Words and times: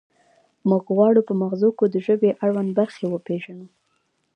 موږ 0.69 0.83
غواړو 0.95 1.21
په 1.27 1.33
مغزو 1.41 1.69
کې 1.77 1.85
د 1.89 1.95
ژبې 2.05 2.31
اړوند 2.45 2.69
برخې 2.77 3.05
وپیژنو 3.07 3.67